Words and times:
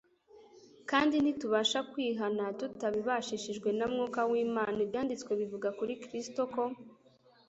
Kandi 0.89 1.15
ntitubasha 1.19 1.79
kwihana 1.91 2.43
tutabibashishijwe 2.59 3.69
na 3.77 3.85
Mwuka 3.93 4.19
w’Imana. 4.29 4.77
Ibyanditswe 4.85 5.31
bivuga 5.41 5.69
kuri 5.77 5.93
Kristo 6.03 6.41
ko, 6.53 6.63